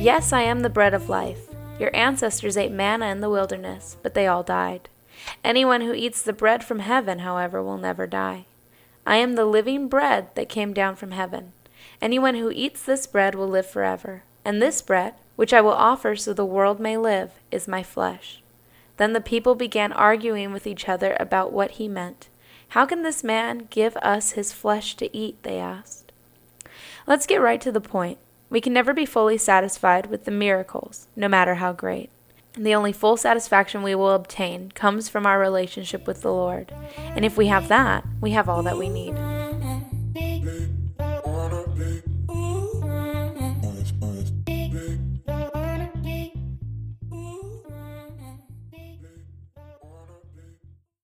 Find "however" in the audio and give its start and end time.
7.18-7.60